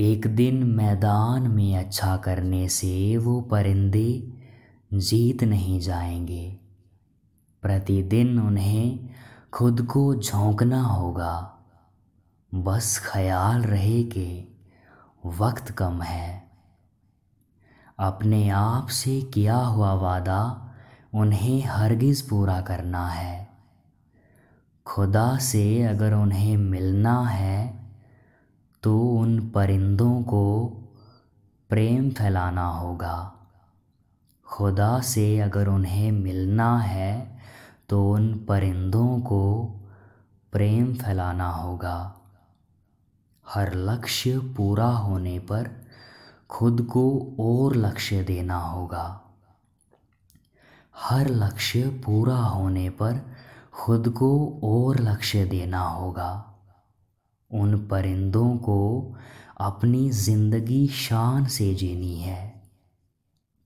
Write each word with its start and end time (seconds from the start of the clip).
एक 0.00 0.26
दिन 0.26 0.64
मैदान 0.64 1.42
में 1.50 1.76
अच्छा 1.76 2.16
करने 2.16 2.68
से 2.68 3.16
वो 3.16 3.40
परिंदे 3.40 4.32
जीत 4.94 5.44
नहीं 5.44 5.80
जाएँगे। 5.80 6.58
प्रतिदिन 7.62 8.38
उन्हें 8.38 9.08
खुद 9.52 9.82
को 9.82 10.14
झोंकना 10.14 10.82
होगा। 10.82 11.58
बस 12.54 13.10
ख्याल 13.12 13.62
रहे 13.62 14.02
कि 14.02 14.48
वक्त 15.26 15.70
कम 15.70 16.02
है। 16.02 16.50
अपने 17.98 18.48
आप 18.48 18.86
से 18.86 19.22
किया 19.22 19.56
हुआ 19.56 19.92
वादा 19.92 20.72
उन्हें 21.14 21.64
हरगिज़ 21.64 22.30
पूरा 22.30 22.60
करना 22.60 23.08
है। 23.08 23.48
खुदा 24.86 25.38
से 25.38 25.82
अगर 25.82 26.14
उन्हें 26.14 26.56
मिलना 26.56 27.22
है 27.22 27.87
तो 28.82 28.98
उन 29.00 29.50
परिंदों 29.50 30.22
को 30.22 30.66
प्रेम 31.70 32.10
फैलाना 32.10 32.66
होगा। 32.68 33.34
खुदा 34.46 35.00
से 35.00 35.40
अगर 35.40 35.68
उन्हें 35.68 36.12
मिलना 36.12 36.78
है 36.78 37.38
तो 37.88 38.10
उन 38.12 38.34
परिंदों 38.48 39.20
को 39.20 39.64
प्रेम 40.52 40.94
फैलाना 40.94 41.50
होगा। 41.50 42.14
हर 43.46 43.74
लक्ष्य 43.74 44.38
पूरा 44.38 44.86
होने 44.86 45.38
पर 45.38 45.70
खुद 46.50 46.82
को 46.82 47.04
और 47.40 47.76
लक्ष्य 47.76 48.22
देना 48.22 48.58
होगा। 48.58 49.20
हर 50.96 51.28
लक्ष्य 51.28 51.88
पूरा 52.06 52.36
होने 52.36 52.90
पर 52.90 53.20
खुद 53.72 54.08
को 54.08 54.60
और 54.64 55.00
लक्ष्य 55.00 55.44
देना 55.44 55.80
होगा। 55.80 56.57
उन 57.50 57.76
परिंदों 57.86 58.56
को 58.56 59.14
अपनी 59.60 60.10
ज़िंदगी 60.10 60.88
शान 60.88 61.46
से 61.46 61.74
जीनी 61.74 62.14
है, 62.16 62.62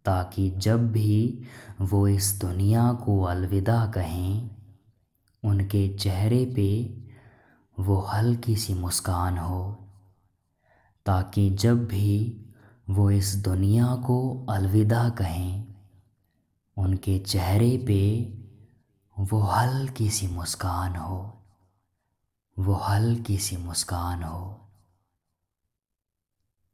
ताकि 0.04 0.50
जब 0.50 0.92
भी 0.92 1.44
वो 1.80 2.08
इस 2.08 2.38
दुनिया 2.40 2.92
को 2.92 3.22
अलविदा 3.22 3.86
कहें, 3.86 4.50
उनके 5.44 5.88
चेहरे 5.88 6.44
पे 6.46 7.00
वो 7.80 8.00
हल्की 8.00 8.56
सी 8.56 8.74
मुस्कान 8.74 9.38
हो, 9.38 9.78
ताकि 11.06 11.50
जब 11.50 11.86
भी 11.86 12.46
वो 12.90 13.10
इस 13.10 13.34
दुनिया 13.34 13.94
को 13.96 14.46
अलविदा 14.50 15.08
कहें, 15.08 15.64
उनके 16.76 17.18
चेहरे 17.18 17.76
पे 17.78 18.02
वो 19.16 19.40
हल्की 19.40 20.10
सी 20.10 20.26
मुस्कान 20.26 20.96
हो। 20.96 21.41
वो 22.58 22.74
हल्की 22.74 23.38
सी 23.38 23.56
मुस्कान 23.56 24.22
हो। 24.22 24.71